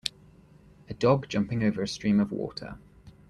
[0.89, 2.79] A dog jumping over a stream of water.